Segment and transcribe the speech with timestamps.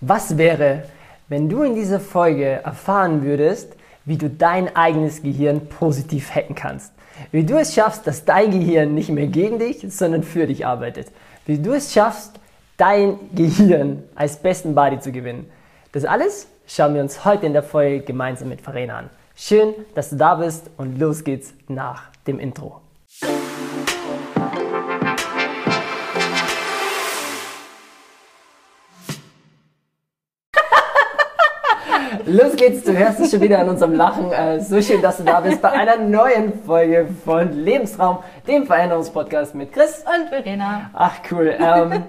[0.00, 0.84] Was wäre,
[1.28, 6.92] wenn du in dieser Folge erfahren würdest, wie du dein eigenes Gehirn positiv hacken kannst?
[7.32, 11.08] Wie du es schaffst, dass dein Gehirn nicht mehr gegen dich, sondern für dich arbeitet?
[11.46, 12.38] Wie du es schaffst,
[12.76, 15.50] dein Gehirn als besten Body zu gewinnen?
[15.92, 19.10] Das alles schauen wir uns heute in der Folge gemeinsam mit Verena an.
[19.34, 22.82] Schön, dass du da bist und los geht's nach dem Intro.
[32.36, 34.30] Los geht's, du hörst es schon wieder an unserem Lachen.
[34.30, 39.54] Äh, so schön, dass du da bist bei einer neuen Folge von Lebensraum, dem Veränderungspodcast
[39.54, 40.90] mit Chris und Verena.
[40.92, 41.54] Ach cool.
[41.58, 42.02] Ähm,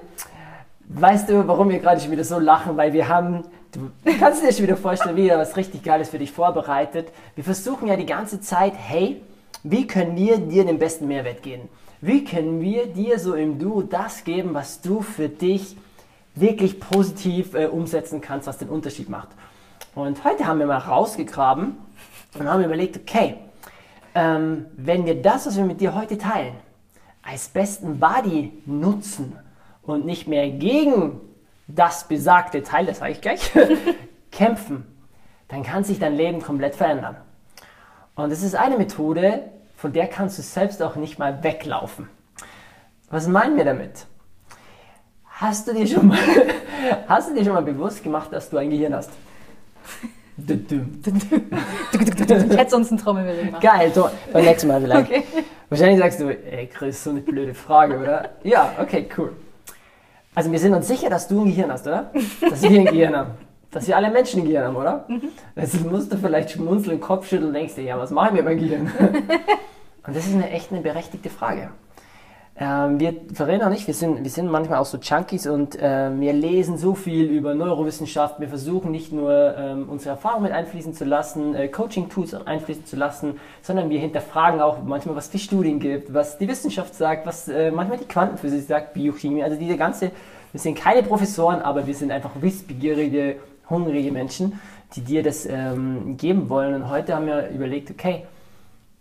[0.90, 2.76] weißt du, warum wir gerade schon wieder so lachen?
[2.76, 6.34] Weil wir haben, du kannst dir schon wieder vorstellen, wieder was richtig Geiles für dich
[6.34, 7.08] vorbereitet.
[7.36, 9.22] Wir versuchen ja die ganze Zeit, hey,
[9.64, 11.70] wie können wir dir den besten Mehrwert geben?
[12.02, 15.78] Wie können wir dir so im Duo das geben, was du für dich
[16.36, 19.30] wirklich positiv äh, umsetzen kannst, was den Unterschied macht?
[19.98, 21.76] Und heute haben wir mal rausgegraben
[22.38, 23.40] und haben überlegt, okay,
[24.14, 26.54] ähm, wenn wir das, was wir mit dir heute teilen,
[27.24, 29.36] als besten Buddy nutzen
[29.82, 31.20] und nicht mehr gegen
[31.68, 33.52] das besagte Teil, das sage ich gleich,
[34.32, 34.86] kämpfen,
[35.48, 37.18] dann kann sich dein Leben komplett verändern.
[38.14, 42.08] Und es ist eine Methode, von der kannst du selbst auch nicht mal weglaufen.
[43.10, 44.06] Was meinen wir damit?
[45.26, 46.20] Hast du dir schon mal,
[47.08, 49.10] hast du dir schon mal bewusst gemacht, dass du ein Gehirn hast?
[50.38, 50.50] Ich
[52.58, 53.62] hätte sonst einen Trommelwirbel gemacht.
[53.62, 55.10] Geil, so, beim nächsten Mal vielleicht.
[55.10, 55.24] Okay.
[55.70, 58.30] Wahrscheinlich sagst du, ey Chris, so eine blöde Frage, oder?
[58.44, 59.34] Ja, okay, cool.
[60.36, 62.12] Also wir sind uns sicher, dass du ein Gehirn hast, oder?
[62.48, 63.32] Dass wir ein Gehirn haben.
[63.72, 65.06] Dass wir alle Menschen ein Gehirn haben, oder?
[65.08, 65.30] Mhm.
[65.56, 68.46] Also musst du vielleicht schmunzeln, Kopf schütteln und denkst dir, ja, was mache ich mit
[68.46, 68.92] meinem Gehirn?
[70.08, 71.70] Und das ist eine echt eine berechtigte Frage.
[72.60, 76.10] Ähm, wir, Verena und ich, wir sind, wir sind manchmal auch so Junkies und äh,
[76.20, 78.40] wir lesen so viel über Neurowissenschaft.
[78.40, 82.96] Wir versuchen nicht nur ähm, unsere Erfahrung mit einfließen zu lassen, äh, Coaching-Tools einfließen zu
[82.96, 87.48] lassen, sondern wir hinterfragen auch manchmal, was die Studien gibt, was die Wissenschaft sagt, was
[87.48, 89.44] äh, manchmal die Quantenphysik sagt, Biochemie.
[89.44, 90.10] Also diese ganze,
[90.52, 93.36] wir sind keine Professoren, aber wir sind einfach wissbegierige,
[93.70, 94.60] hungrige Menschen,
[94.96, 96.74] die dir das ähm, geben wollen.
[96.74, 98.24] Und heute haben wir überlegt, okay,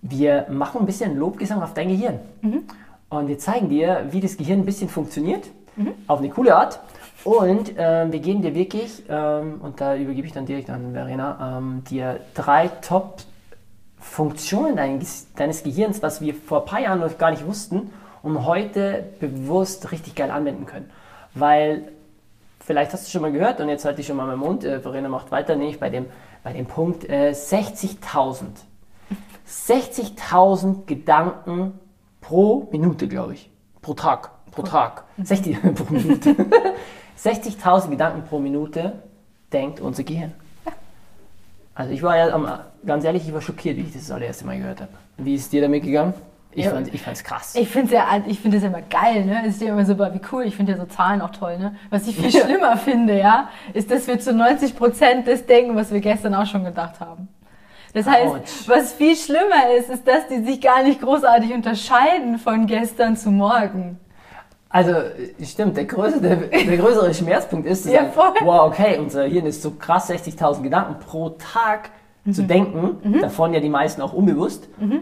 [0.03, 2.21] wir machen ein bisschen Lobgesang auf dein Gehirn.
[2.43, 2.65] Mhm.
[3.09, 5.93] Und wir zeigen dir, wie das Gehirn ein bisschen funktioniert, mhm.
[6.07, 6.81] auf eine coole Art.
[7.25, 11.59] Und ähm, wir geben dir wirklich, ähm, und da übergebe ich dann direkt an Verena,
[11.59, 17.31] ähm, dir drei Top-Funktionen deines, deines Gehirns, was wir vor ein paar Jahren noch gar
[17.31, 17.91] nicht wussten
[18.23, 20.91] und heute bewusst richtig geil anwenden können.
[21.35, 21.89] Weil,
[22.61, 24.81] vielleicht hast du schon mal gehört, und jetzt halte ich schon mal meinen Mund, äh,
[24.81, 26.07] Verena macht weiter, nämlich bei dem,
[26.45, 28.45] bei dem Punkt äh, 60.000.
[29.49, 31.79] 60.000 Gedanken
[32.27, 33.51] pro Minute, glaube ich.
[33.81, 34.31] Pro Tag.
[34.51, 35.05] Pro Tag.
[35.23, 36.35] 60 pro Minute.
[37.19, 38.93] 60.000 Gedanken pro Minute
[39.53, 40.33] denkt unser Gehirn.
[41.75, 44.59] Also ich war ja, ganz ehrlich, ich war schockiert, wie ich das das allererste Mal
[44.59, 44.93] gehört habe.
[45.19, 46.15] Wie ist dir damit gegangen?
[46.53, 46.71] Ich ja.
[46.71, 47.55] fand es krass.
[47.55, 49.43] Ich finde es ja, ich find immer geil, ne?
[49.47, 51.77] Es ist ja immer so, wie cool, ich finde ja so Zahlen auch toll, ne?
[51.91, 55.93] Was ich viel schlimmer finde, ja, ist, dass wir zu 90 Prozent das denken, was
[55.93, 57.29] wir gestern auch schon gedacht haben.
[57.97, 58.69] Das heißt, Ouch.
[58.69, 63.31] was viel schlimmer ist, ist, dass die sich gar nicht großartig unterscheiden von gestern zu
[63.31, 63.99] morgen.
[64.69, 64.93] Also,
[65.43, 69.47] stimmt, der größere, der, der größere Schmerzpunkt ist zu sagen, ja, wow, okay, unser Hirn
[69.47, 71.89] ist so krass 60.000 Gedanken pro Tag
[72.25, 72.35] mhm.
[72.35, 73.21] zu denken, mhm.
[73.23, 74.69] davon ja die meisten auch unbewusst.
[74.79, 75.01] Mhm.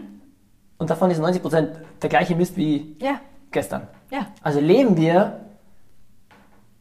[0.77, 1.67] Und davon ist 90%
[2.01, 3.19] der gleiche Mist wie ja.
[3.51, 3.89] gestern.
[4.09, 4.27] Ja.
[4.41, 5.41] Also leben wir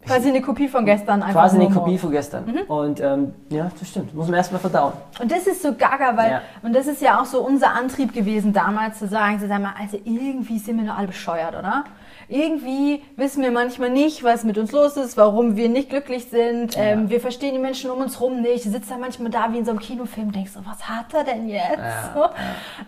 [0.06, 1.22] Quasi eine Kopie von gestern.
[1.22, 2.44] Einfach quasi eine Kopie von gestern.
[2.46, 2.60] Mhm.
[2.68, 4.14] Und ähm, ja, das stimmt.
[4.14, 4.92] Muss man erstmal verdauen.
[5.20, 6.42] Und das ist so gaga, weil, ja.
[6.62, 9.98] und das ist ja auch so unser Antrieb gewesen damals zu sagen, zu sagen, also
[10.04, 11.84] irgendwie sind wir nur alle bescheuert, oder?
[12.28, 16.74] Irgendwie wissen wir manchmal nicht, was mit uns los ist, warum wir nicht glücklich sind.
[16.76, 17.10] Ähm, ja.
[17.10, 18.64] Wir verstehen die Menschen um uns rum nicht.
[18.64, 21.12] Du sitzt da manchmal da wie in so einem Kinofilm und denkst so, was hat
[21.14, 21.78] er denn jetzt?
[21.78, 22.20] Ja, so.
[22.20, 22.32] ja.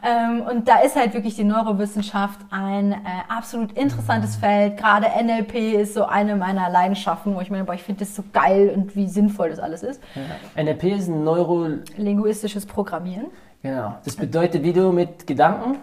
[0.03, 2.97] Ähm, und da ist halt wirklich die Neurowissenschaft ein äh,
[3.29, 4.41] absolut interessantes mhm.
[4.41, 4.77] Feld.
[4.77, 8.23] Gerade NLP ist so eine meiner Leidenschaften, wo ich meine, boah, ich finde das so
[8.33, 10.01] geil und wie sinnvoll das alles ist.
[10.57, 11.67] NLP ist ein Neuro...
[11.97, 13.27] Linguistisches Programmieren.
[13.63, 13.97] Genau.
[14.05, 15.79] Das bedeutet, wie du mit Gedanken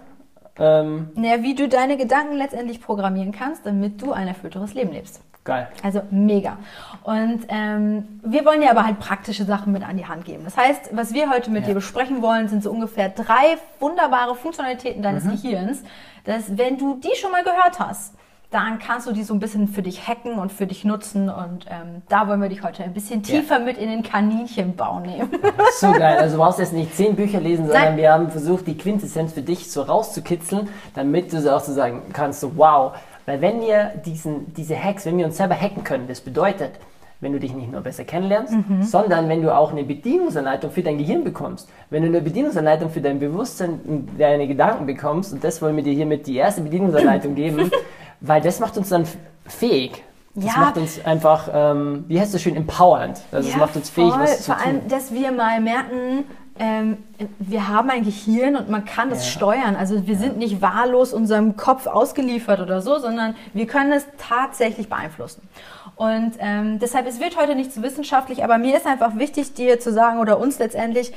[0.59, 5.21] ähm, naja, wie du deine Gedanken letztendlich programmieren kannst, damit du ein erfüllteres Leben lebst.
[5.43, 5.67] Geil.
[5.83, 6.57] Also mega.
[7.03, 10.45] Und ähm, wir wollen dir aber halt praktische Sachen mit an die Hand geben.
[10.45, 11.69] Das heißt, was wir heute mit ja.
[11.69, 15.31] dir besprechen wollen, sind so ungefähr drei wunderbare Funktionalitäten deines mhm.
[15.31, 15.83] Gehirns,
[16.23, 18.15] dass wenn du die schon mal gehört hast,
[18.53, 21.27] dann kannst du die so ein bisschen für dich hacken und für dich nutzen.
[21.27, 23.65] Und ähm, da wollen wir dich heute ein bisschen tiefer ja.
[23.65, 25.29] mit in den Kaninchenbau nehmen.
[25.79, 26.17] So geil.
[26.19, 27.97] Also du brauchst jetzt nicht zehn Bücher lesen, sondern Nein.
[27.97, 32.03] wir haben versucht, die Quintessenz für dich so rauszukitzeln, damit du so auch so sagen
[32.13, 32.93] kannst, so wow.
[33.25, 36.73] Weil wenn wir diesen, diese Hacks, wenn wir uns selber hacken können, das bedeutet,
[37.21, 38.83] wenn du dich nicht nur besser kennenlernst, mhm.
[38.83, 41.69] sondern wenn du auch eine Bedienungsanleitung für dein Gehirn bekommst.
[41.89, 45.83] Wenn du eine Bedienungsanleitung für dein Bewusstsein und deine Gedanken bekommst, und das wollen wir
[45.83, 47.71] dir hiermit die erste Bedienungsanleitung geben,
[48.23, 49.05] weil das macht uns dann
[49.45, 50.03] fähig.
[50.33, 50.61] Das ja.
[50.61, 53.21] macht uns einfach, ähm, wie heißt das schön, empowernd.
[53.31, 54.21] Also ja, es macht uns fähig, voll.
[54.21, 54.63] was zu Vor tun.
[54.63, 56.25] Vor allem, dass wir mal merken,
[56.57, 56.97] ähm,
[57.37, 59.31] wir haben ein Gehirn und man kann es ja.
[59.31, 59.75] steuern.
[59.75, 64.89] Also wir sind nicht wahllos unserem Kopf ausgeliefert oder so, sondern wir können es tatsächlich
[64.89, 65.47] beeinflussen.
[65.95, 69.79] Und ähm, deshalb, es wird heute nicht zu wissenschaftlich, aber mir ist einfach wichtig, dir
[69.79, 71.13] zu sagen oder uns letztendlich,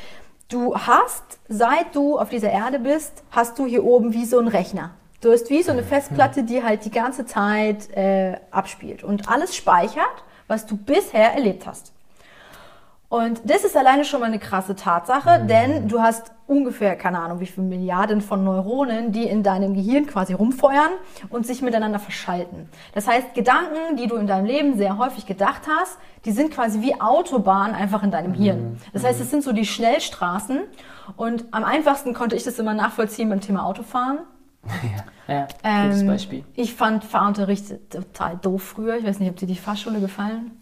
[0.51, 4.49] du hast, seit du auf dieser Erde bist, hast du hier oben wie so ein
[4.49, 4.91] Rechner.
[5.21, 9.57] Du hast wie so eine Festplatte, die halt die ganze Zeit äh, abspielt und alles
[9.57, 11.93] speichert, was du bisher erlebt hast.
[13.09, 15.49] Und das ist alleine schon mal eine krasse Tatsache, mhm.
[15.49, 20.07] denn du hast ungefähr, keine Ahnung, wie viele Milliarden von Neuronen, die in deinem Gehirn
[20.07, 20.91] quasi rumfeuern
[21.31, 22.69] und sich miteinander verschalten.
[22.95, 26.83] Das heißt, Gedanken, die du in deinem Leben sehr häufig gedacht hast, die sind quasi
[26.83, 28.73] wie Autobahnen einfach in deinem Hirn.
[28.73, 28.77] Mhm.
[28.93, 30.63] Das heißt, es sind so die Schnellstraßen
[31.17, 34.19] und am einfachsten konnte ich das immer nachvollziehen beim Thema Autofahren.
[35.29, 36.45] Ja, ja ähm, gutes Beispiel.
[36.55, 38.97] Ich fand Fahrunterricht total doof früher.
[38.97, 40.53] Ich weiß nicht, ob dir die Fahrschule gefallen?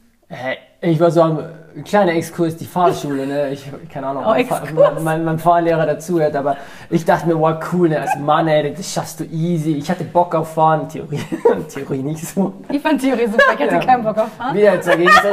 [0.84, 1.38] Ich war so am
[1.82, 3.50] kleiner Exkurs, die Fahrschule, ne?
[3.50, 6.56] Ich, keine Ahnung, oh, mein, mein, mein, Fahrlehrer dazuhört, aber
[6.90, 8.00] ich dachte mir, wow, cool, ne?
[8.00, 9.72] Als Mann, ey, das schaffst du easy.
[9.72, 11.20] Ich hatte Bock auf Fahren, Theorie,
[11.68, 12.54] Theorie nicht so.
[12.70, 13.80] Ich fand Theorie super, ich hatte ja.
[13.80, 14.56] keinen Bock auf Fahren.
[14.56, 15.32] Wieder zwei Gegensätze.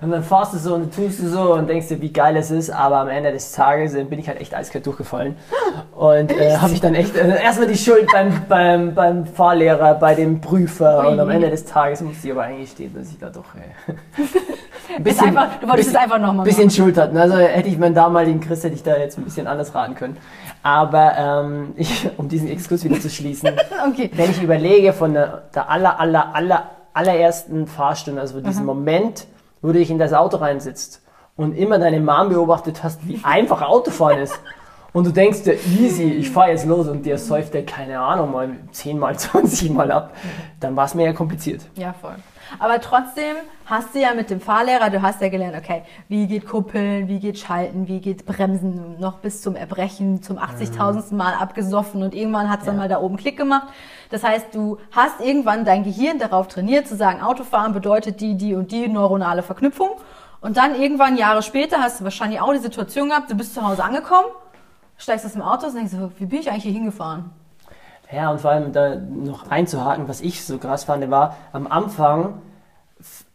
[0.00, 2.50] Und dann fahrst du so und tust du so und denkst dir, wie geil es
[2.50, 5.36] ist, aber am Ende des Tages bin ich halt echt eiskalt durchgefallen.
[5.94, 10.16] Und äh, habe ich dann echt äh, erstmal die Schuld beim, beim, beim Fahrlehrer, bei
[10.16, 11.12] dem Prüfer Ui.
[11.12, 14.22] und am Ende des Tages musste ich aber eigentlich stehen, dass ich da doch äh,
[14.98, 17.16] bisschen, einfach, du wolltest bisschen, es einfach nochmal bisschen Schuld hatten.
[17.16, 20.16] Also hätte ich meinen damaligen Chris, hätte ich da jetzt ein bisschen anders raten können.
[20.62, 23.50] Aber ähm, ich, um diesen Exkurs wieder zu schließen,
[23.88, 24.10] okay.
[24.14, 28.66] wenn ich überlege von der, der aller, aller, aller, allerersten Fahrstunde, also diesen mhm.
[28.66, 29.26] Moment,
[29.60, 31.02] wo du dich in das Auto reinsitzt
[31.36, 34.38] und immer deine Mom beobachtet hast, wie einfach Autofahren ist.
[34.92, 38.30] Und du denkst dir, easy, ich fahre jetzt los und dir säuft der, keine Ahnung,
[38.30, 40.14] mal 10 mal, 20 mal ab,
[40.60, 41.62] dann war es mir ja kompliziert.
[41.76, 42.16] Ja, voll.
[42.58, 46.46] Aber trotzdem hast du ja mit dem Fahrlehrer, du hast ja gelernt, okay, wie geht
[46.46, 51.14] Kuppeln, wie geht Schalten, wie geht Bremsen, noch bis zum Erbrechen, zum 80.000.
[51.14, 52.82] Mal abgesoffen und irgendwann hat es dann ja.
[52.82, 53.68] mal da oben Klick gemacht.
[54.10, 58.54] Das heißt, du hast irgendwann dein Gehirn darauf trainiert, zu sagen, Autofahren bedeutet die, die
[58.54, 59.90] und die neuronale Verknüpfung.
[60.40, 63.66] Und dann irgendwann Jahre später hast du wahrscheinlich auch die Situation gehabt, du bist zu
[63.66, 64.26] Hause angekommen,
[64.98, 67.30] steigst aus dem Auto und denkst so, wie bin ich eigentlich hier hingefahren?
[68.14, 72.34] Ja, und vor allem da noch einzuhaken, was ich so krass fand, war, am Anfang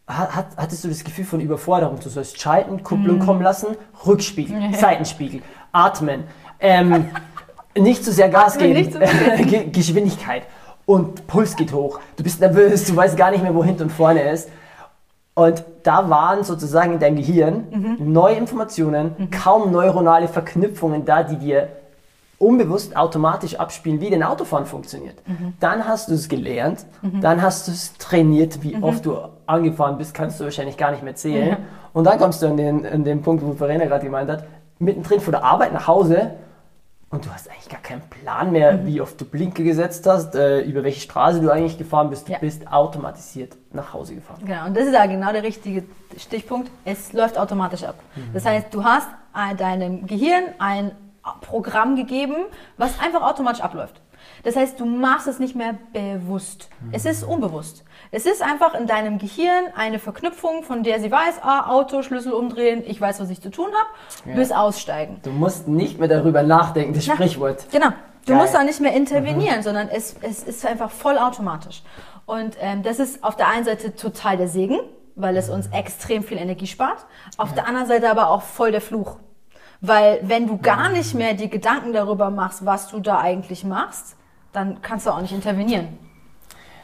[0.07, 1.99] hat, hattest du das Gefühl von Überforderung.
[2.01, 3.25] Du sollst schalten, Kupplung mm.
[3.25, 3.75] kommen lassen,
[4.05, 5.41] Rückspiegel, Seitenspiegel,
[5.71, 6.23] atmen,
[6.59, 7.09] ähm,
[7.77, 8.99] nicht zu sehr Gas geben,
[9.47, 10.43] Ge Geschwindigkeit
[10.85, 11.99] und Puls geht hoch.
[12.15, 14.49] Du bist nervös, du weißt gar nicht mehr, wo hinten und vorne ist.
[15.33, 18.11] Und da waren sozusagen in deinem Gehirn mhm.
[18.11, 19.29] neue Informationen, mhm.
[19.29, 21.67] kaum neuronale Verknüpfungen da, die dir
[22.39, 25.15] unbewusst automatisch abspielen, wie denn Autofahren funktioniert.
[25.27, 25.53] Mhm.
[25.59, 27.21] Dann hast du es gelernt, mhm.
[27.21, 28.83] dann hast du es trainiert, wie mhm.
[28.83, 31.51] oft du angefahren bist, kannst du wahrscheinlich gar nicht mehr zählen.
[31.51, 31.65] Mhm.
[31.93, 34.45] Und dann kommst du an den, an den Punkt, wo Verena gerade gemeint hat,
[34.77, 36.31] mittendrin von der Arbeit nach Hause
[37.09, 38.85] und du hast eigentlich gar keinen Plan mehr, mhm.
[38.85, 42.27] wie oft du Blinke gesetzt hast, äh, über welche Straße du eigentlich gefahren bist.
[42.27, 42.39] Du ja.
[42.39, 44.41] bist automatisiert nach Hause gefahren.
[44.45, 45.85] Genau, und das ist ja genau der richtige
[46.17, 46.69] Stichpunkt.
[46.83, 47.95] Es läuft automatisch ab.
[48.15, 48.33] Mhm.
[48.33, 49.07] Das heißt, du hast
[49.57, 50.91] deinem Gehirn ein
[51.41, 52.35] Programm gegeben,
[52.77, 54.01] was einfach automatisch abläuft.
[54.43, 56.69] Das heißt, du machst es nicht mehr bewusst.
[56.91, 57.83] Es ist unbewusst.
[58.11, 62.33] Es ist einfach in deinem Gehirn eine Verknüpfung, von der sie weiß, ah, Auto, Schlüssel
[62.33, 64.35] umdrehen, ich weiß, was ich zu tun habe, ja.
[64.35, 65.19] bis aussteigen.
[65.23, 67.67] Du musst nicht mehr darüber nachdenken, das Na, Sprichwort.
[67.71, 67.89] Genau.
[68.25, 68.41] Du Geil.
[68.41, 69.63] musst auch nicht mehr intervenieren, mhm.
[69.63, 71.81] sondern es, es ist einfach vollautomatisch.
[72.25, 74.79] Und ähm, das ist auf der einen Seite total der Segen,
[75.15, 77.05] weil es uns extrem viel Energie spart.
[77.37, 77.55] Auf ja.
[77.55, 79.17] der anderen Seite aber auch voll der Fluch.
[79.81, 84.15] Weil wenn du gar nicht mehr die Gedanken darüber machst, was du da eigentlich machst,
[84.51, 85.99] dann kannst du auch nicht intervenieren.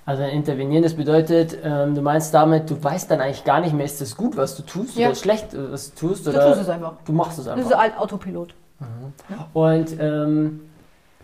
[0.06, 3.86] Also intervenieren, das bedeutet, ähm, du meinst damit, du weißt dann eigentlich gar nicht mehr,
[3.86, 5.08] ist das gut, was du tust ja.
[5.08, 6.28] oder schlecht, äh, was du tust?
[6.28, 6.94] Oder du tust es einfach.
[7.06, 7.64] Du machst es einfach.
[7.64, 8.54] Das ist halt Autopilot.
[8.80, 9.14] Mhm.
[9.30, 9.48] Ja.
[9.54, 10.60] Und ähm,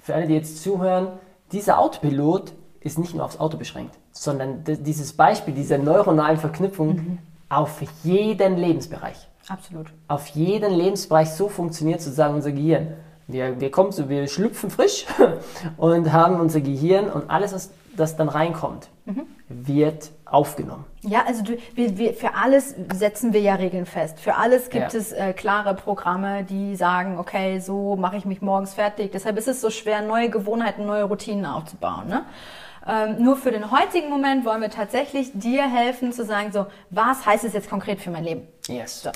[0.02, 1.10] für alle, die jetzt zuhören,
[1.52, 7.18] dieser Autopilot ist nicht nur aufs Auto beschränkt, sondern dieses Beispiel dieser neuronalen Verknüpfung mhm.
[7.50, 9.29] auf jeden Lebensbereich.
[9.50, 9.88] Absolut.
[10.08, 12.94] Auf jeden Lebensbereich so funktioniert sozusagen unser Gehirn.
[13.28, 15.06] Wir, wir kommen so, wir schlüpfen frisch
[15.78, 19.26] und haben unser Gehirn und alles, was das dann reinkommt, mhm.
[19.50, 20.86] wird aufgenommen.
[21.02, 24.20] Ja, also du, wir, wir, für alles setzen wir ja Regeln fest.
[24.20, 25.00] Für alles gibt ja.
[25.00, 29.12] es äh, klare Programme, die sagen, okay, so mache ich mich morgens fertig.
[29.12, 32.08] Deshalb ist es so schwer, neue Gewohnheiten, neue Routinen aufzubauen.
[32.08, 32.26] Ne?
[32.88, 37.26] Ähm, nur für den heutigen Moment wollen wir tatsächlich dir helfen zu sagen, so, was
[37.26, 38.48] heißt es jetzt konkret für mein Leben?
[38.70, 39.04] Yes.
[39.04, 39.12] So.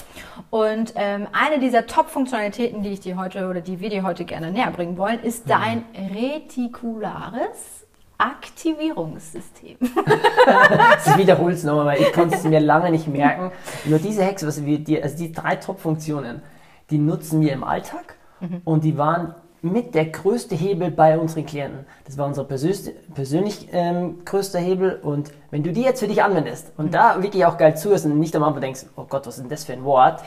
[0.50, 4.52] Und ähm, eine dieser Top-Funktionalitäten, die ich dir heute oder die wir dir heute gerne
[4.52, 7.86] näher bringen wollen, ist dein retikulares
[8.18, 9.78] Aktivierungssystem.
[9.82, 13.52] ich wiederhole es nochmal, weil ich konnte es mir lange nicht merken.
[13.86, 16.42] Nur diese Hexe, was wir dir, also die drei Top-Funktionen,
[16.90, 18.62] die nutzen wir im Alltag mhm.
[18.64, 21.86] und die waren mit der größte Hebel bei unseren Klienten.
[22.04, 25.00] Das war unser persönlich, persönlich ähm, größter Hebel.
[25.02, 26.92] Und wenn du die jetzt für dich anwendest und mhm.
[26.92, 29.50] da wirklich auch geil zuhörst und nicht am Anfang denkst, oh Gott, was ist denn
[29.50, 30.22] das für ein Wort?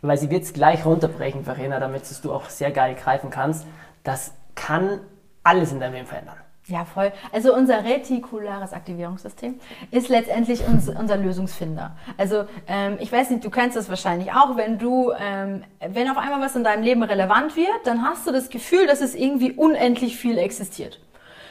[0.00, 3.66] Weil sie wird es gleich runterbrechen, Verena, damit du auch sehr geil greifen kannst.
[4.04, 5.00] Das kann
[5.42, 6.36] alles in deinem Leben verändern.
[6.68, 7.12] Ja, voll.
[7.32, 9.58] Also unser retikulares Aktivierungssystem
[9.90, 11.96] ist letztendlich uns, unser Lösungsfinder.
[12.18, 16.18] Also ähm, ich weiß nicht, du kennst das wahrscheinlich auch, wenn du, ähm, wenn auf
[16.18, 19.52] einmal was in deinem Leben relevant wird, dann hast du das Gefühl, dass es irgendwie
[19.52, 21.00] unendlich viel existiert.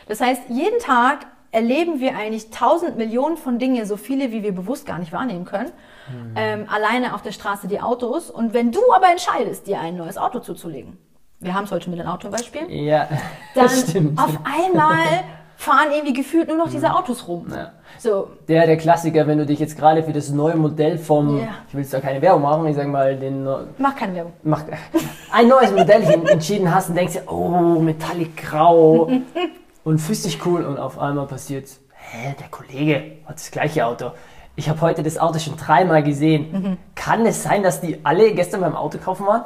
[0.07, 4.51] Das heißt, jeden Tag erleben wir eigentlich tausend Millionen von Dingen, so viele, wie wir
[4.51, 5.71] bewusst gar nicht wahrnehmen können.
[6.09, 6.33] Mhm.
[6.35, 8.29] Ähm, alleine auf der Straße die Autos.
[8.29, 10.97] Und wenn du aber entscheidest, dir ein neues Auto zuzulegen,
[11.39, 12.69] wir haben es heute mit einem Autobeispiel.
[12.69, 13.07] Ja,
[13.55, 14.19] dann stimmt.
[14.19, 15.23] auf einmal
[15.55, 17.47] fahren irgendwie gefühlt nur noch diese Autos rum.
[17.51, 17.71] Ja.
[17.97, 18.29] So.
[18.47, 21.47] Der, der Klassiker, wenn du dich jetzt gerade für das neue Modell vom, ja.
[21.67, 23.47] ich will jetzt da keine Werbung machen, ich sag mal, den.
[23.77, 24.33] Mach keine Werbung.
[24.43, 24.63] Mach,
[25.31, 29.09] ein neues Modell entschieden hast und denkst dir, oh, Metallic Grau
[29.83, 34.11] und fühlst dich cool und auf einmal passiert, hä, der Kollege hat das gleiche Auto.
[34.55, 36.51] Ich habe heute das Auto schon dreimal gesehen.
[36.51, 36.77] Mhm.
[36.95, 39.45] Kann es sein, dass die alle gestern beim Auto kaufen waren?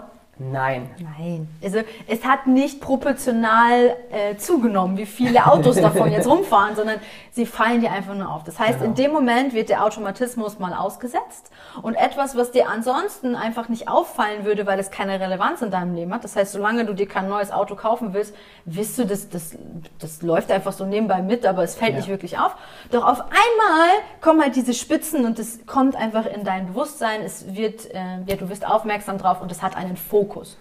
[0.49, 0.89] Nein.
[0.97, 1.47] Nein.
[1.63, 6.99] Also es hat nicht proportional äh, zugenommen, wie viele Autos davon jetzt rumfahren, sondern
[7.31, 8.43] sie fallen dir einfach nur auf.
[8.43, 8.85] Das heißt, genau.
[8.85, 13.87] in dem Moment wird der Automatismus mal ausgesetzt und etwas, was dir ansonsten einfach nicht
[13.87, 16.23] auffallen würde, weil es keine Relevanz in deinem Leben hat.
[16.23, 18.33] Das heißt, solange du dir kein neues Auto kaufen willst,
[18.65, 19.55] wirst du, das, das,
[19.99, 21.97] das läuft einfach so nebenbei mit, aber es fällt ja.
[21.97, 22.55] nicht wirklich auf.
[22.89, 23.89] Doch auf einmal
[24.21, 27.21] kommen halt diese Spitzen und es kommt einfach in dein Bewusstsein.
[27.21, 30.30] Es wird, äh, ja, du wirst aufmerksam drauf und es hat einen Fokus.
[30.31, 30.57] Fokus.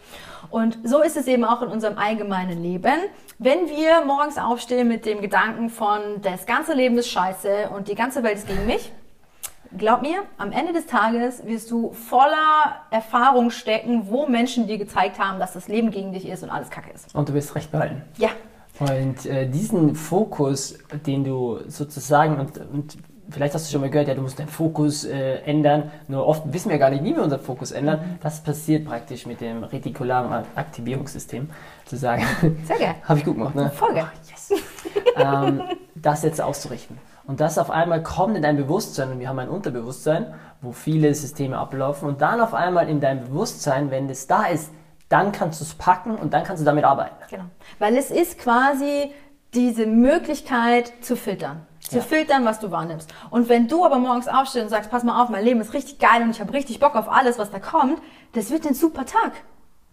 [0.51, 2.95] Und so ist es eben auch in unserem allgemeinen Leben.
[3.39, 7.95] Wenn wir morgens aufstehen mit dem Gedanken von, das ganze Leben ist scheiße und die
[7.95, 8.93] ganze Welt ist gegen mich,
[9.77, 15.19] glaub mir, am Ende des Tages wirst du voller Erfahrung stecken, wo Menschen dir gezeigt
[15.19, 17.15] haben, dass das Leben gegen dich ist und alles kacke ist.
[17.15, 18.03] Und du wirst recht behalten.
[18.19, 18.31] Ja.
[18.81, 22.97] Und äh, diesen Fokus, den du sozusagen, und, und
[23.31, 25.91] vielleicht hast du schon mal gehört, ja, du musst deinen Fokus äh, ändern.
[26.09, 28.01] Nur oft wissen wir gar nicht, wie wir unseren Fokus ändern.
[28.01, 28.19] Mhm.
[28.23, 31.51] Das passiert praktisch mit dem retikularen Aktivierungssystem.
[31.85, 32.25] Zu sagen,
[32.65, 32.95] sehr geil.
[33.05, 33.71] Habe ich gut gemacht, ne?
[33.71, 34.07] Voll geil.
[34.13, 34.63] Oh, yes.
[35.17, 35.63] ähm,
[35.95, 36.99] das jetzt auszurichten.
[37.27, 41.15] Und das auf einmal kommt in dein Bewusstsein, und wir haben ein Unterbewusstsein, wo viele
[41.15, 44.71] Systeme ablaufen, und dann auf einmal in dein Bewusstsein, wenn das da ist,
[45.09, 47.15] dann kannst du es packen und dann kannst du damit arbeiten.
[47.29, 47.45] Genau.
[47.79, 49.13] Weil es ist quasi
[49.55, 52.03] diese Möglichkeit zu filtern zu ja.
[52.03, 53.13] filtern, was du wahrnimmst.
[53.31, 55.99] Und wenn du aber morgens aufstehst und sagst, pass mal auf, mein Leben ist richtig
[55.99, 58.01] geil und ich habe richtig Bock auf alles, was da kommt,
[58.33, 59.33] das wird ein super Tag.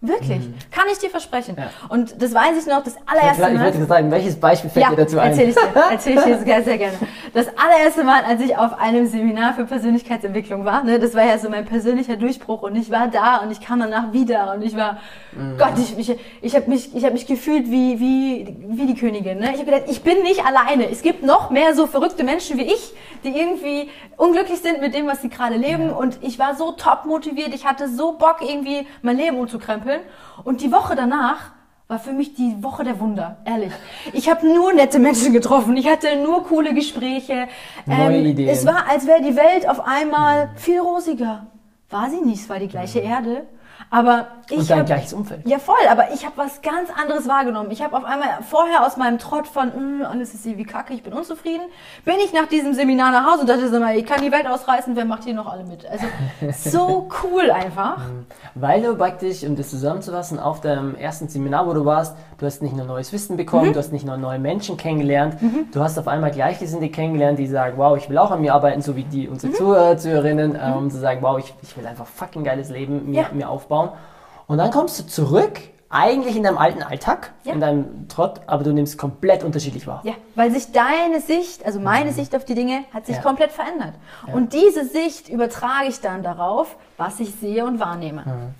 [0.00, 0.38] Wirklich.
[0.38, 0.54] Mhm.
[0.70, 1.56] Kann ich dir versprechen.
[1.58, 1.70] Ja.
[1.88, 3.68] Und das weiß ich noch, das allererste Mal.
[3.68, 5.30] Ich würde sagen, welches Beispiel fällt ja, dir dazu ein?
[5.30, 6.94] Erzähl ich dir, erzähl ich dir sehr, sehr gerne.
[7.34, 11.36] Das allererste Mal, als ich auf einem Seminar für Persönlichkeitsentwicklung war, ne, das war ja
[11.36, 14.76] so mein persönlicher Durchbruch und ich war da und ich kam danach wieder und ich
[14.76, 14.98] war,
[15.32, 15.58] mhm.
[15.58, 19.38] Gott, ich, ich, ich habe mich, ich hab mich gefühlt wie, wie, wie die Königin.
[19.38, 19.46] Ne?
[19.46, 20.88] Ich habe gedacht, ich bin nicht alleine.
[20.88, 25.08] Es gibt noch mehr so verrückte Menschen wie ich, die irgendwie unglücklich sind mit dem,
[25.08, 25.88] was sie gerade leben.
[25.88, 25.96] Ja.
[25.96, 27.52] Und ich war so top motiviert.
[27.52, 30.00] Ich hatte so Bock, irgendwie mein Leben umzukrempeln strampeln.
[30.44, 31.52] Und die Woche danach
[31.88, 33.72] war für mich die Woche der Wunder, ehrlich.
[34.12, 37.48] Ich habe nur nette Menschen getroffen, ich hatte nur coole Gespräche.
[37.86, 38.48] Neue ähm, Ideen.
[38.48, 41.46] Es war, als wäre die Welt auf einmal viel rosiger.
[41.88, 43.46] War sie nicht, es war die gleiche Erde.
[43.90, 45.46] Aber ich und dein hab, gleiches Umfeld.
[45.46, 47.70] Ja, voll, aber ich habe was ganz anderes wahrgenommen.
[47.70, 51.02] Ich habe auf einmal vorher aus meinem Trott von, mm, alles ist wie kacke, ich
[51.02, 51.62] bin unzufrieden,
[52.04, 54.46] bin ich nach diesem Seminar nach Hause und dachte so mal, ich kann die Welt
[54.46, 55.86] ausreißen, wer macht hier noch alle mit?
[55.86, 56.06] Also
[56.70, 57.98] so cool einfach.
[57.98, 58.26] Mhm.
[58.54, 62.62] Weil du praktisch, um das zusammenzufassen, auf deinem ersten Seminar, wo du warst, du hast
[62.62, 63.72] nicht nur neues Wissen bekommen, mhm.
[63.72, 65.68] du hast nicht nur neue Menschen kennengelernt, mhm.
[65.72, 68.82] du hast auf einmal Gleichgesinnte kennengelernt, die sagen, wow, ich will auch an mir arbeiten,
[68.82, 69.56] so wie die unsere mhm.
[69.56, 73.26] Zuhörer, Zuhörerinnen, um zu sagen, wow, ich, ich will einfach fucking geiles Leben mir, ja.
[73.32, 73.67] mir aufbauen.
[73.70, 75.60] Und dann kommst du zurück,
[75.90, 77.52] eigentlich in deinem alten Alltag, ja.
[77.54, 80.02] in deinem Trott, aber du nimmst komplett unterschiedlich wahr.
[80.04, 82.14] Ja, weil sich deine Sicht, also meine mhm.
[82.14, 83.22] Sicht auf die Dinge, hat sich ja.
[83.22, 83.94] komplett verändert.
[84.26, 84.34] Ja.
[84.34, 88.22] Und diese Sicht übertrage ich dann darauf, was ich sehe und wahrnehme.
[88.22, 88.54] Mhm.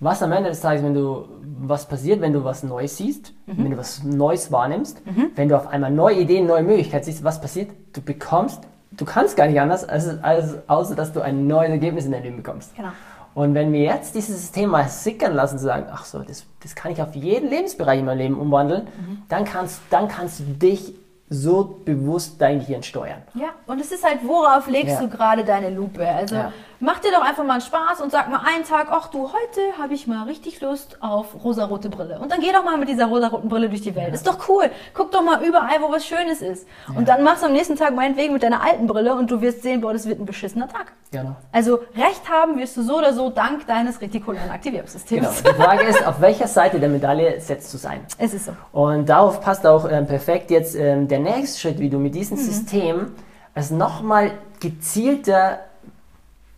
[0.00, 1.28] Was am Ende des Tages, wenn du,
[1.60, 3.64] was passiert, wenn du was Neues siehst, mhm.
[3.64, 5.30] wenn du was Neues wahrnimmst, mhm.
[5.36, 7.70] wenn du auf einmal neue Ideen, neue Möglichkeiten siehst, was passiert?
[7.92, 12.06] Du bekommst, du kannst gar nicht anders, als, als, außer dass du ein neues Ergebnis
[12.06, 12.74] in dein Leben bekommst.
[12.74, 12.88] Genau.
[13.34, 16.74] Und wenn wir jetzt dieses System mal sickern lassen, zu sagen, ach so, das, das
[16.74, 19.22] kann ich auf jeden Lebensbereich in meinem Leben umwandeln, mhm.
[19.28, 20.94] dann, kannst, dann kannst du dich
[21.28, 23.22] so bewusst dein Gehirn steuern.
[23.34, 25.00] Ja, und es ist halt, worauf legst ja.
[25.00, 26.06] du gerade deine Lupe?
[26.06, 26.52] Also ja.
[26.82, 29.60] Mach dir doch einfach mal einen Spaß und sag mal einen Tag, ach du, heute
[29.80, 32.18] habe ich mal richtig Lust auf rosarote Brille.
[32.18, 34.08] Und dann geh doch mal mit dieser rosaroten Brille durch die Welt.
[34.08, 34.14] Ja.
[34.14, 34.64] Ist doch cool.
[34.92, 36.66] Guck doch mal überall, wo was Schönes ist.
[36.94, 39.62] Und dann machst du am nächsten Tag meinetwegen mit deiner alten Brille und du wirst
[39.62, 40.92] sehen, boah, das wird ein beschissener Tag.
[41.12, 41.36] Genau.
[41.52, 45.42] Also recht haben wirst du so oder so dank deines retikularen Aktivierungssystems.
[45.44, 45.54] Genau.
[45.56, 48.00] Die Frage ist, auf welcher Seite der Medaille setzt du sein?
[48.18, 48.52] Es ist so.
[48.72, 52.38] Und darauf passt auch ähm, perfekt jetzt ähm, der nächste Schritt, wie du mit diesem
[52.38, 52.42] mhm.
[52.42, 53.12] System
[53.54, 55.60] es nochmal gezielter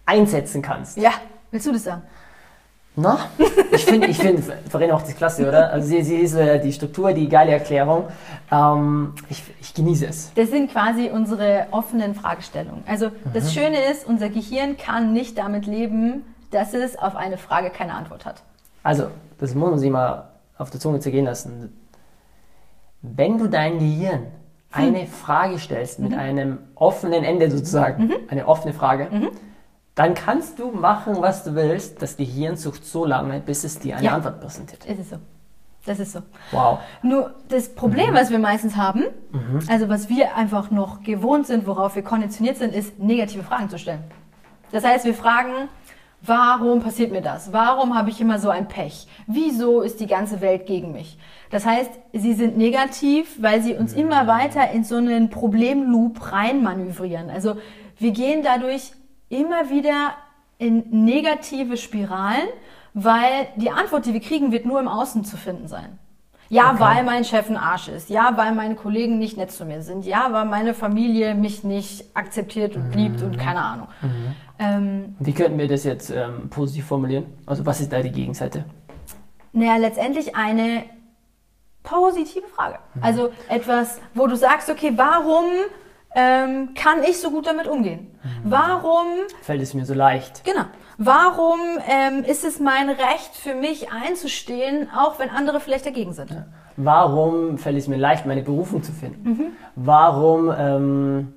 [0.06, 0.96] einsetzen kannst.
[0.96, 1.12] Ja,
[1.50, 2.02] willst du das sagen?
[2.96, 3.18] Na,
[3.72, 5.72] ich finde, ich finde, Verena macht das klasse, oder?
[5.72, 8.04] Also sie, sie ist äh, die Struktur, die geile Erklärung.
[8.52, 10.32] Ähm, ich, ich genieße es.
[10.34, 12.84] Das sind quasi unsere offenen Fragestellungen.
[12.86, 13.12] Also mhm.
[13.32, 17.94] das Schöne ist, unser Gehirn kann nicht damit leben, dass es auf eine Frage keine
[17.94, 18.42] Antwort hat.
[18.84, 19.08] Also,
[19.38, 21.76] das muss man sich mal auf der Zunge zergehen lassen.
[23.02, 24.28] Wenn du dein Gehirn
[24.70, 25.08] eine hm.
[25.08, 26.18] Frage stellst mit mhm.
[26.18, 28.14] einem offenen Ende sozusagen, mhm.
[28.28, 29.30] eine offene Frage, mhm.
[29.94, 32.02] Dann kannst du machen, was du willst.
[32.02, 34.14] Das Gehirn sucht so lange, bis es dir eine ja.
[34.14, 34.84] Antwort präsentiert.
[34.84, 35.16] Ist es so.
[35.86, 36.20] Das ist so.
[36.50, 36.78] Wow.
[37.02, 38.14] Nur das Problem, mhm.
[38.14, 39.60] was wir meistens haben, mhm.
[39.68, 43.78] also was wir einfach noch gewohnt sind, worauf wir konditioniert sind, ist, negative Fragen zu
[43.78, 44.02] stellen.
[44.72, 45.68] Das heißt, wir fragen,
[46.22, 47.52] warum passiert mir das?
[47.52, 49.06] Warum habe ich immer so ein Pech?
[49.26, 51.18] Wieso ist die ganze Welt gegen mich?
[51.50, 57.30] Das heißt, sie sind negativ, weil sie uns immer weiter in so einen Problemloop reinmanövrieren.
[57.30, 57.56] Also
[57.98, 58.92] wir gehen dadurch
[59.34, 60.12] immer wieder
[60.58, 62.48] in negative Spiralen,
[62.94, 65.98] weil die Antwort, die wir kriegen, wird nur im Außen zu finden sein.
[66.48, 66.80] Ja, okay.
[66.80, 68.10] weil mein Chef ein Arsch ist.
[68.10, 70.04] Ja, weil meine Kollegen nicht nett zu mir sind.
[70.04, 73.88] Ja, weil meine Familie mich nicht akzeptiert und liebt und keine Ahnung.
[74.02, 74.34] Mhm.
[74.58, 77.26] Ähm, Wie könnten wir das jetzt ähm, positiv formulieren?
[77.46, 78.64] Also was ist da die Gegenseite?
[79.52, 80.84] Naja, letztendlich eine
[81.82, 82.78] positive Frage.
[82.94, 83.02] Mhm.
[83.02, 85.44] Also etwas, wo du sagst, okay, warum
[86.14, 88.18] ähm, kann ich so gut damit umgehen?
[88.22, 88.50] Mhm.
[88.50, 89.06] Warum
[89.42, 90.44] fällt es mir so leicht?
[90.44, 90.64] Genau.
[90.96, 96.30] Warum ähm, ist es mein Recht für mich einzustehen, auch wenn andere vielleicht dagegen sind?
[96.30, 96.46] Ja.
[96.76, 99.28] Warum fällt es mir leicht, meine Berufung zu finden?
[99.28, 99.46] Mhm.
[99.76, 101.34] Warum, ähm,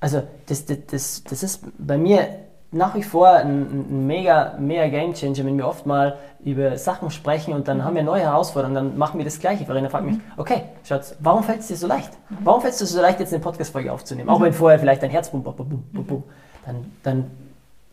[0.00, 2.28] also das, das, das, das ist bei mir
[2.72, 7.10] nach wie vor ein, ein, mega, mega Game Changer, wenn wir oft mal über Sachen
[7.10, 7.84] sprechen und dann mhm.
[7.84, 9.64] haben wir neue Herausforderungen, dann machen wir das Gleiche.
[9.64, 10.22] Verena fragt mich, mhm.
[10.36, 12.12] okay, Schatz, warum fällt es dir so leicht?
[12.30, 12.38] Mhm.
[12.44, 14.28] Warum fällt es dir so leicht, jetzt eine Podcast-Folge aufzunehmen?
[14.28, 16.22] Auch wenn vorher vielleicht dein Herz bum, bum, bum, bum, bum,
[16.64, 17.30] dann, dann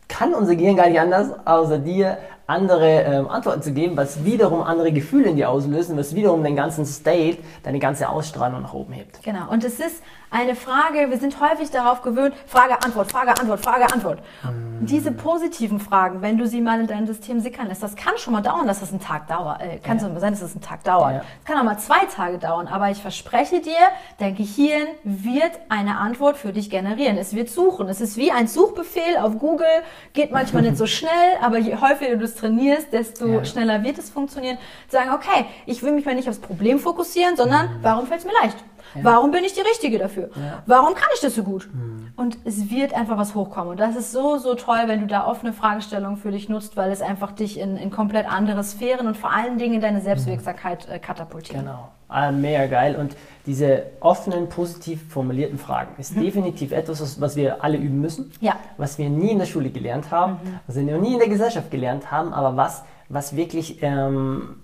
[0.08, 4.62] kann unser Gehirn gar nicht anders, außer dir andere ähm, Antworten zu geben, was wiederum
[4.62, 8.94] andere Gefühle in dir auslösen, was wiederum den ganzen State, deine ganze Ausstrahlung nach oben
[8.94, 9.22] hebt.
[9.22, 9.50] Genau.
[9.50, 13.92] Und es ist eine Frage, wir sind häufig darauf gewöhnt, Frage, Antwort, Frage, Antwort, Frage,
[13.92, 14.20] Antwort.
[14.42, 14.86] Mm.
[14.86, 18.32] Diese positiven Fragen, wenn du sie mal in dein System sickern lässt, das kann schon
[18.32, 19.60] mal dauern, dass das einen Tag dauert.
[19.62, 20.20] Äh, kann ja.
[20.20, 21.14] sein, dass das einen Tag dauert.
[21.14, 21.18] Ja.
[21.18, 22.68] Das kann auch mal zwei Tage dauern.
[22.68, 23.78] Aber ich verspreche dir,
[24.18, 27.16] dein Gehirn wird eine Antwort für dich generieren.
[27.16, 27.88] Es wird suchen.
[27.88, 29.66] Es ist wie ein Suchbefehl auf Google.
[30.12, 31.10] Geht manchmal nicht so schnell,
[31.42, 33.44] aber je häufiger du es trainierst, desto ja.
[33.44, 34.58] schneller wird es funktionieren.
[34.88, 37.78] Sagen, okay, ich will mich mal nicht aufs Problem fokussieren, sondern mhm.
[37.82, 38.56] warum fällt es mir leicht?
[38.94, 39.04] Ja.
[39.04, 40.30] Warum bin ich die Richtige dafür?
[40.36, 40.62] Ja.
[40.66, 41.68] Warum kann ich das so gut?
[41.72, 42.12] Mhm.
[42.16, 43.70] Und es wird einfach was hochkommen.
[43.70, 46.90] Und das ist so, so toll, wenn du da offene Fragestellungen für dich nutzt, weil
[46.90, 50.88] es einfach dich in, in komplett andere Sphären und vor allen Dingen in deine Selbstwirksamkeit
[50.88, 51.60] äh, katapultiert.
[51.60, 51.88] Genau.
[52.08, 52.96] Ah, mega geil.
[52.96, 56.22] Und diese offenen, positiv formulierten Fragen ist mhm.
[56.22, 58.32] definitiv etwas, was wir alle üben müssen.
[58.40, 58.56] Ja.
[58.78, 60.60] Was wir nie in der Schule gelernt haben, mhm.
[60.66, 64.56] was wir noch nie in der Gesellschaft gelernt haben, aber was, was wirklich ähm,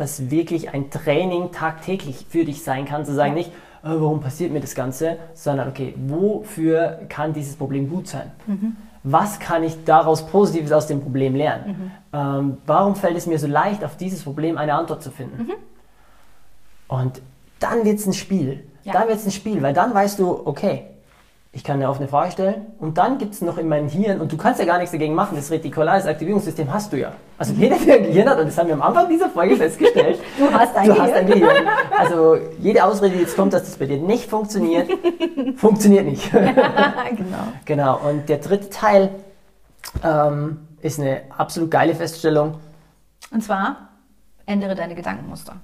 [0.00, 4.52] was wirklich ein Training tagtäglich für dich sein kann, zu sagen, nicht, äh, warum passiert
[4.52, 8.32] mir das Ganze, sondern okay, wofür kann dieses Problem gut sein?
[8.46, 8.76] Mhm.
[9.02, 11.92] Was kann ich daraus Positives aus dem Problem lernen?
[12.12, 12.18] Mhm.
[12.18, 15.44] Ähm, warum fällt es mir so leicht, auf dieses Problem eine Antwort zu finden?
[15.44, 15.52] Mhm.
[16.88, 17.22] Und
[17.60, 18.64] dann wird es ein Spiel.
[18.82, 18.94] Ja.
[18.94, 20.86] Dann wird es ein Spiel, weil dann weißt du, okay,
[21.52, 24.30] ich kann eine offene Frage stellen und dann gibt es noch in meinem Hirn, und
[24.30, 27.12] du kannst ja gar nichts dagegen machen, das retikulares Aktivierungssystem hast du ja.
[27.38, 30.20] Also jeder, der ein Gehirn hat, und das haben wir am Anfang dieser Folge festgestellt,
[30.38, 31.08] du hast ein, du Gehirn.
[31.08, 31.68] Hast ein Gehirn.
[31.98, 34.88] Also jede Ausrede, die jetzt kommt, dass das bei dir nicht funktioniert,
[35.56, 36.30] funktioniert nicht.
[36.30, 37.38] genau.
[37.64, 37.98] Genau.
[38.08, 39.10] Und der dritte Teil
[40.04, 42.60] ähm, ist eine absolut geile Feststellung.
[43.32, 43.88] Und zwar,
[44.46, 45.56] ändere deine Gedankenmuster.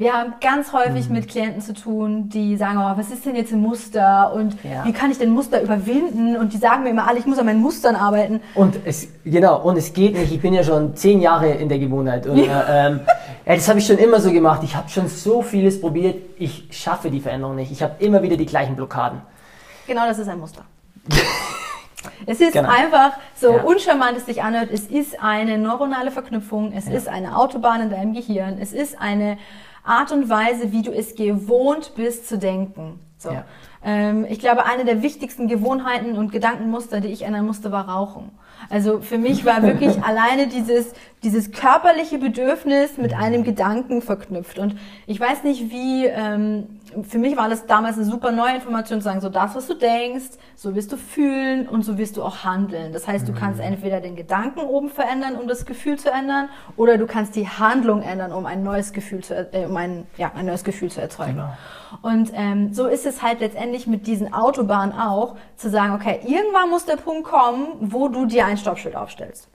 [0.00, 1.16] Wir haben ganz häufig mhm.
[1.16, 4.84] mit Klienten zu tun, die sagen, oh, was ist denn jetzt ein Muster und ja.
[4.84, 6.36] wie kann ich denn Muster überwinden?
[6.36, 8.40] Und die sagen mir immer alle, ich muss an meinen Mustern arbeiten.
[8.54, 10.32] Und es, genau, und es geht nicht.
[10.32, 12.28] Ich bin ja schon zehn Jahre in der Gewohnheit.
[12.28, 12.86] Und, ja.
[12.86, 13.00] ähm,
[13.44, 14.60] ja, das habe ich schon immer so gemacht.
[14.62, 16.14] Ich habe schon so vieles probiert.
[16.38, 17.72] Ich schaffe die Veränderung nicht.
[17.72, 19.20] Ich habe immer wieder die gleichen Blockaden.
[19.88, 20.62] Genau, das ist ein Muster.
[22.26, 22.68] Es ist genau.
[22.68, 23.62] einfach so ja.
[23.62, 24.68] uncharmant es sich anhört.
[24.72, 26.72] Es ist eine neuronale Verknüpfung.
[26.72, 26.92] Es ja.
[26.92, 28.58] ist eine Autobahn in deinem Gehirn.
[28.60, 29.36] Es ist eine
[29.88, 33.00] Art und Weise, wie du es gewohnt bist zu denken.
[33.16, 33.30] So.
[33.30, 33.44] Ja.
[33.84, 38.30] Ähm, ich glaube, eine der wichtigsten Gewohnheiten und Gedankenmuster, die ich ändern musste, war Rauchen.
[38.70, 44.58] Also für mich war wirklich alleine dieses, dieses körperliche Bedürfnis mit einem Gedanken verknüpft.
[44.58, 49.00] Und ich weiß nicht, wie, ähm, für mich war das damals eine super neue Information,
[49.00, 52.22] zu sagen, so das, was du denkst, so wirst du fühlen und so wirst du
[52.22, 52.92] auch handeln.
[52.92, 53.66] Das heißt, du kannst mhm.
[53.66, 58.02] entweder den Gedanken oben verändern, um das Gefühl zu ändern, oder du kannst die Handlung
[58.02, 61.34] ändern, um ein neues Gefühl zu, äh, um ein, ja, ein neues Gefühl zu erzeugen.
[61.34, 61.56] Genau.
[62.02, 66.70] Und ähm, so ist es halt letztendlich mit diesen Autobahnen auch, zu sagen, okay, irgendwann
[66.70, 69.48] muss der Punkt kommen, wo du dir ein Stoppschild aufstellst.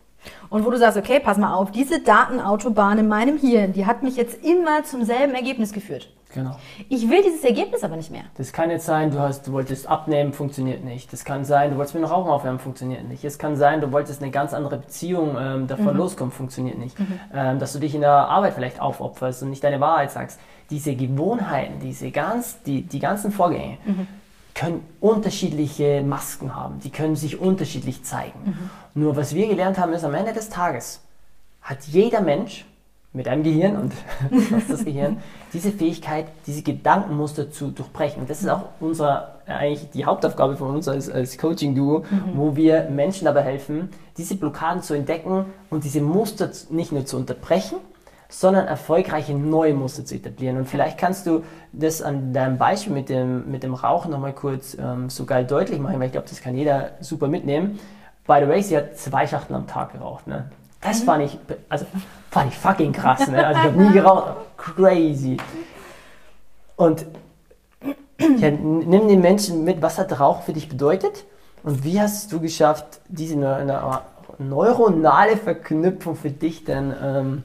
[0.50, 4.04] Und wo du sagst, okay, pass mal auf, diese Datenautobahn in meinem Hirn, die hat
[4.04, 6.10] mich jetzt immer zum selben Ergebnis geführt.
[6.34, 6.58] Genau.
[6.90, 8.24] Ich will dieses Ergebnis aber nicht mehr.
[8.38, 11.14] Das kann jetzt sein, du, hast, du wolltest abnehmen, funktioniert nicht.
[11.14, 13.24] Das kann sein, du wolltest mit dem Rauchen aufhören, funktioniert nicht.
[13.24, 15.98] Es kann sein, du wolltest eine ganz andere Beziehung ähm, davon mhm.
[15.98, 17.00] loskommen, funktioniert nicht.
[17.00, 17.20] Mhm.
[17.34, 20.40] Ähm, dass du dich in der Arbeit vielleicht aufopferst und nicht deine Wahrheit sagst.
[20.72, 24.08] Diese Gewohnheiten, diese ganz, die, die ganzen Vorgänge mhm.
[24.54, 26.80] Können unterschiedliche Masken haben.
[26.80, 28.40] Die können sich unterschiedlich zeigen.
[28.46, 29.02] Mhm.
[29.02, 31.02] Nur was wir gelernt haben, ist am Ende des Tages
[31.64, 32.66] hat jeder Mensch
[33.14, 33.94] mit einem Gehirn und
[34.58, 35.18] ist das Gehirn,
[35.54, 38.22] diese Fähigkeit, diese Gedankenmuster zu durchbrechen.
[38.22, 42.06] Und das ist auch unser, eigentlich die Hauptaufgabe von uns als, als Coaching-Duo, mhm.
[42.36, 47.18] wo wir Menschen dabei helfen, diese Blockaden zu entdecken und diese Muster nicht nur zu
[47.18, 47.78] unterbrechen,
[48.34, 50.58] sondern erfolgreiche neue Muster zu etablieren.
[50.58, 54.76] Und vielleicht kannst du das an deinem Beispiel mit dem, mit dem Rauchen nochmal kurz
[54.76, 57.80] ähm, so geil deutlich machen, weil ich glaube, das kann jeder super mitnehmen.
[58.26, 60.26] By the way, sie hat zwei Schachteln am Tag geraucht.
[60.26, 60.50] Ne?
[60.82, 61.06] Das mhm.
[61.06, 61.38] fand ich,
[61.70, 61.86] also
[62.32, 63.28] fand ich fucking krass.
[63.28, 63.46] Ne?
[63.46, 64.34] Also ich habe nie geraucht.
[64.58, 65.38] Crazy.
[66.76, 67.06] Und
[68.18, 71.26] ja, nimm den Menschen mit, was hat Rauch für dich bedeutet
[71.62, 73.38] und wie hast du geschafft, diese
[74.40, 77.44] neuronale Verknüpfung für dich dann ähm,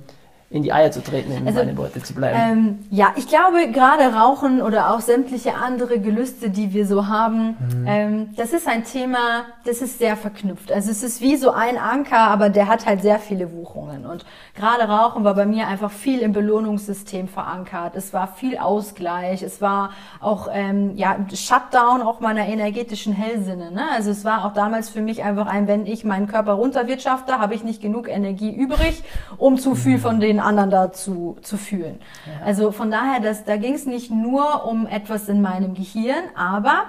[0.50, 2.38] in die Eier zu treten, in also, meine Worte zu bleiben.
[2.40, 7.48] Ähm, ja, ich glaube, gerade Rauchen oder auch sämtliche andere Gelüste, die wir so haben,
[7.48, 7.86] mhm.
[7.86, 10.72] ähm, das ist ein Thema, das ist sehr verknüpft.
[10.72, 14.06] Also es ist wie so ein Anker, aber der hat halt sehr viele Wuchungen.
[14.06, 17.94] Und gerade Rauchen war bei mir einfach viel im Belohnungssystem verankert.
[17.94, 19.42] Es war viel Ausgleich.
[19.42, 23.70] Es war auch ähm, ja Shutdown auch meiner energetischen Hellsinne.
[23.70, 23.82] Ne?
[23.94, 27.54] Also es war auch damals für mich einfach ein, wenn ich meinen Körper runterwirtschafte, habe
[27.54, 29.02] ich nicht genug Energie übrig,
[29.36, 32.00] um zu viel von den den anderen dazu zu fühlen.
[32.26, 32.46] Ja.
[32.46, 36.86] Also von daher, das, da ging es nicht nur um etwas in meinem Gehirn, aber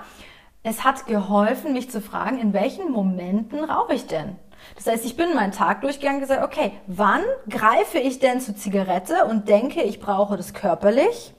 [0.63, 4.35] es hat geholfen, mich zu fragen, in welchen Momenten rauche ich denn?
[4.75, 8.55] Das heißt, ich bin meinen Tag durchgegangen und gesagt, okay, wann greife ich denn zur
[8.55, 11.33] Zigarette und denke, ich brauche das körperlich?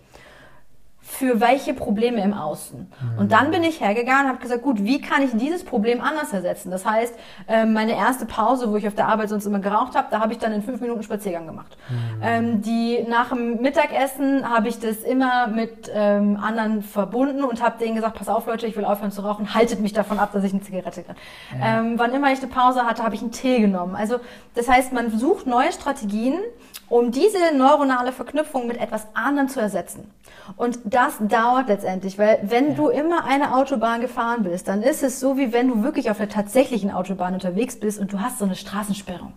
[1.10, 2.90] Für welche Probleme im Außen.
[3.18, 6.32] Und dann bin ich hergegangen und habe gesagt, gut, wie kann ich dieses Problem anders
[6.32, 6.70] ersetzen?
[6.70, 7.14] Das heißt,
[7.48, 10.32] ähm, meine erste Pause, wo ich auf der Arbeit sonst immer geraucht habe, da habe
[10.32, 11.76] ich dann in fünf Minuten Spaziergang gemacht.
[12.22, 12.62] Mhm.
[12.62, 17.96] die nach dem Mittagessen habe ich das immer mit ähm, anderen verbunden und habe denen
[17.96, 20.52] gesagt, pass auf Leute, ich will aufhören zu rauchen, haltet mich davon ab, dass ich
[20.52, 21.16] eine Zigarette kann.
[21.58, 21.80] Ja.
[21.80, 23.96] Ähm, wann immer ich eine Pause hatte, habe ich einen Tee genommen.
[23.96, 24.20] Also
[24.54, 26.38] das heißt, man sucht neue Strategien,
[26.88, 30.10] um diese neuronale Verknüpfung mit etwas anderem zu ersetzen.
[30.56, 32.74] Und das dauert letztendlich, weil wenn ja.
[32.74, 36.18] du immer eine Autobahn gefahren bist, dann ist es so, wie wenn du wirklich auf
[36.18, 39.32] der tatsächlichen Autobahn unterwegs bist und du hast so eine Straßensperrung.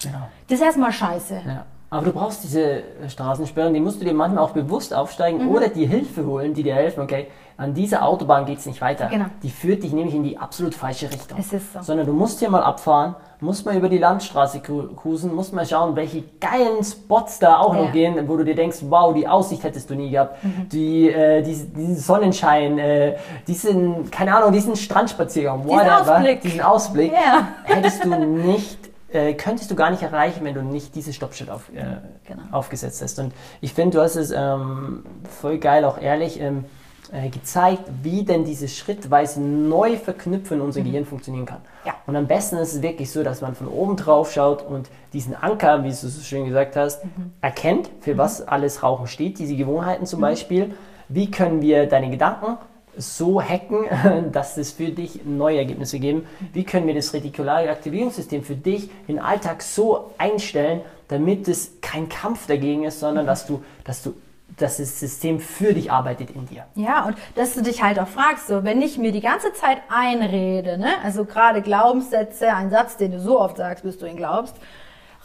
[0.00, 0.28] Genau.
[0.46, 1.42] Das ist erstmal scheiße.
[1.44, 1.66] Ja.
[1.90, 5.54] Aber du brauchst diese Straßensperrung, die musst du dir manchmal auch bewusst aufsteigen mhm.
[5.54, 9.08] oder dir Hilfe holen, die dir helfen, okay, an dieser Autobahn geht es nicht weiter.
[9.08, 9.24] Genau.
[9.42, 11.38] Die führt dich nämlich in die absolut falsche Richtung.
[11.40, 11.82] Es ist so.
[11.82, 15.96] Sondern du musst hier mal abfahren, musst mal über die Landstraße cruisen, musst mal schauen,
[15.96, 17.82] welche geilen Spots da auch ja.
[17.82, 20.44] noch gehen, wo du dir denkst, wow, die Aussicht hättest du nie gehabt.
[20.44, 20.68] Mhm.
[20.68, 23.16] Die, äh, diesen, diesen Sonnenschein, äh,
[23.48, 26.40] diesen, keine Ahnung, diesen Strandspaziergang, diesen whatever, Ausblick.
[26.42, 27.48] diesen Ausblick, ja.
[27.64, 31.70] hättest du nicht äh, könntest du gar nicht erreichen, wenn du nicht dieses Stoppschild auf,
[31.70, 31.84] äh,
[32.26, 32.42] genau.
[32.52, 33.18] aufgesetzt hast.
[33.18, 35.04] Und ich finde, du hast es ähm,
[35.40, 36.64] voll geil, auch ehrlich, ähm,
[37.10, 40.84] äh, gezeigt, wie denn dieses schrittweise neu verknüpfen in unser mhm.
[40.84, 41.62] Gehirn funktionieren kann.
[41.86, 41.94] Ja.
[42.06, 45.34] Und am besten ist es wirklich so, dass man von oben drauf schaut und diesen
[45.34, 47.32] Anker, wie du so schön gesagt hast, mhm.
[47.40, 48.18] erkennt, für mhm.
[48.18, 50.22] was alles Rauchen steht, diese Gewohnheiten zum mhm.
[50.22, 50.74] Beispiel.
[51.08, 52.58] Wie können wir deine Gedanken
[52.98, 56.26] so hacken, dass es für dich neue Ergebnisse geben?
[56.52, 62.08] Wie können wir das retikulare Aktivierungssystem für dich im Alltag so einstellen, damit es kein
[62.08, 63.28] Kampf dagegen ist, sondern mhm.
[63.28, 64.14] dass du, dass du
[64.56, 66.64] dass das System für dich arbeitet in dir.
[66.74, 69.78] Ja, und dass du dich halt auch fragst, so, wenn ich mir die ganze Zeit
[69.88, 74.16] einrede, ne, also gerade Glaubenssätze, ein Satz, den du so oft sagst, bis du ihn
[74.16, 74.56] glaubst,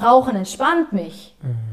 [0.02, 1.36] Rauchen entspannt mich.
[1.42, 1.73] Mhm.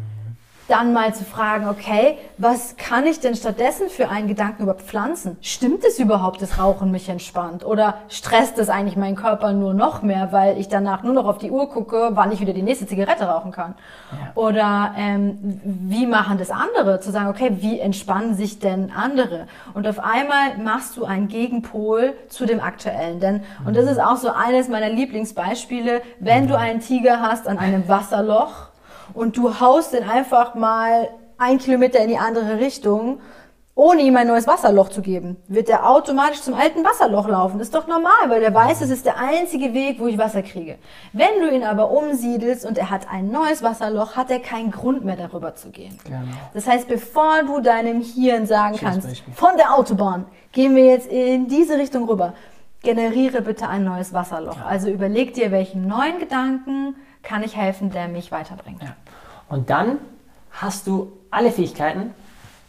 [0.70, 5.36] Dann mal zu fragen, okay, was kann ich denn stattdessen für einen Gedanken über Pflanzen?
[5.40, 7.64] Stimmt es überhaupt, dass Rauchen mich entspannt?
[7.64, 11.38] Oder stresst es eigentlich meinen Körper nur noch mehr, weil ich danach nur noch auf
[11.38, 13.74] die Uhr gucke, wann ich wieder die nächste Zigarette rauchen kann?
[14.12, 14.32] Ja.
[14.34, 17.00] Oder ähm, wie machen das andere?
[17.00, 19.46] Zu sagen, okay, wie entspannen sich denn andere?
[19.74, 23.20] Und auf einmal machst du einen Gegenpol zu dem aktuellen.
[23.20, 27.58] Denn, und das ist auch so eines meiner Lieblingsbeispiele, wenn du einen Tiger hast an
[27.58, 28.69] einem Wasserloch,
[29.14, 33.20] und du haust den einfach mal ein Kilometer in die andere Richtung,
[33.74, 37.58] ohne ihm ein neues Wasserloch zu geben, wird er automatisch zum alten Wasserloch laufen.
[37.58, 40.42] Das ist doch normal, weil der weiß, es ist der einzige Weg, wo ich Wasser
[40.42, 40.76] kriege.
[41.14, 45.04] Wenn du ihn aber umsiedelst und er hat ein neues Wasserloch, hat er keinen Grund
[45.04, 45.98] mehr darüber zu gehen.
[46.04, 46.18] Genau.
[46.52, 51.48] Das heißt, bevor du deinem Hirn sagen kannst, von der Autobahn gehen wir jetzt in
[51.48, 52.34] diese Richtung rüber,
[52.82, 54.56] generiere bitte ein neues Wasserloch.
[54.56, 54.66] Ja.
[54.66, 58.82] Also überleg dir, welchen neuen Gedanken kann ich helfen, der mich weiterbringt.
[58.82, 58.96] Ja.
[59.48, 59.98] Und dann
[60.52, 62.14] hast du alle Fähigkeiten,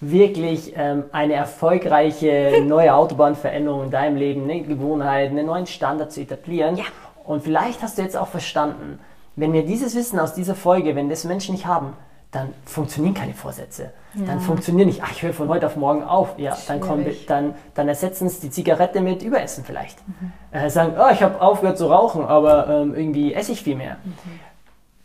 [0.01, 6.21] wirklich ähm, eine erfolgreiche neue Autobahnveränderung in deinem Leben, eine Gewohnheit, einen neuen Standard zu
[6.21, 6.75] etablieren.
[6.75, 6.85] Ja.
[7.23, 8.99] Und vielleicht hast du jetzt auch verstanden,
[9.35, 11.93] wenn wir dieses Wissen aus dieser Folge, wenn das Menschen nicht haben,
[12.31, 13.91] dann funktionieren keine Vorsätze.
[14.13, 14.25] Ja.
[14.25, 16.37] Dann funktioniert nicht, ach, ich höre von heute auf morgen auf.
[16.37, 19.97] Ja, dann, kommen, dann, dann ersetzen es die Zigarette mit Überessen vielleicht.
[20.07, 20.31] Mhm.
[20.51, 23.97] Äh, sagen, oh, ich habe aufgehört zu rauchen, aber ähm, irgendwie esse ich viel mehr.
[24.03, 24.11] Mhm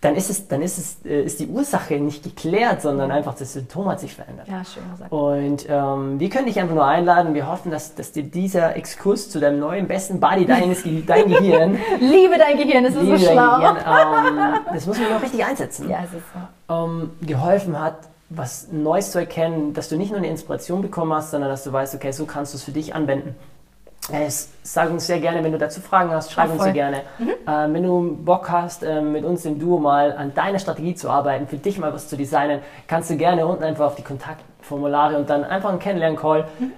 [0.06, 3.54] dann ist es, dann ist es, äh, ist die Ursache nicht geklärt, sondern einfach das
[3.54, 4.46] Symptom hat sich verändert.
[4.46, 5.10] Ja, schön gesagt.
[5.10, 7.34] Und ähm, wir können dich einfach nur einladen.
[7.34, 11.78] Wir hoffen, dass, dass dir dieser Exkurs zu deinem neuen besten Body, deines, dein Gehirn,
[11.98, 13.56] liebe dein Gehirn, das ist so schlau.
[13.56, 15.90] Gehirn, ähm, das muss man noch richtig einsetzen.
[15.90, 16.24] Ja, es ist
[16.68, 16.72] so.
[16.72, 17.96] Ähm, geholfen hat,
[18.28, 21.72] was Neues zu erkennen, dass du nicht nur eine Inspiration bekommen hast, sondern dass du
[21.72, 23.34] weißt, okay, so kannst du es für dich anwenden.
[24.12, 24.30] Äh,
[24.62, 27.02] sag uns sehr gerne, wenn du dazu Fragen hast, schreib uns sehr gerne.
[27.18, 27.30] Mhm.
[27.46, 31.10] Äh, wenn du Bock hast, äh, mit uns im Duo mal an deiner Strategie zu
[31.10, 35.16] arbeiten, für dich mal was zu designen, kannst du gerne unten einfach auf die Kontaktformulare
[35.16, 36.46] und dann einfach einen Kennenlernen-Call.
[36.58, 36.72] Mhm.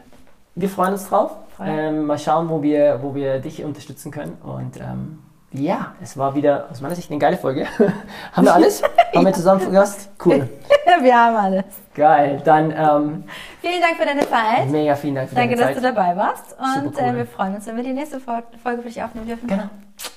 [0.55, 1.33] Wir freuen uns drauf.
[1.61, 4.39] Ähm, mal schauen, wo wir, wo wir dich unterstützen können.
[4.43, 5.19] Und ähm,
[5.53, 7.67] ja, es war wieder aus meiner Sicht eine geile Folge.
[8.33, 8.83] haben wir alles?
[9.15, 10.11] haben wir zusammengefasst?
[10.25, 10.49] Cool.
[11.01, 11.65] wir haben alles.
[11.95, 12.43] Geil.
[12.45, 13.25] Dann ähm,
[13.61, 14.69] vielen Dank für deine Zeit.
[14.69, 15.83] Mega vielen Dank für Danke, deine Zeit.
[15.85, 16.57] Danke, dass du dabei warst.
[16.59, 17.03] Und cool.
[17.03, 19.47] äh, wir freuen uns, wenn wir die nächste Folge für dich aufnehmen dürfen.
[19.47, 19.65] Genau.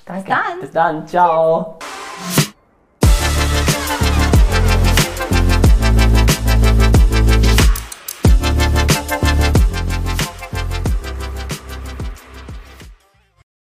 [0.05, 0.23] Danke.
[0.23, 0.59] Bis dann.
[0.59, 1.07] Bis dann.
[1.07, 1.79] Ciao.
[2.35, 2.50] Tschüss.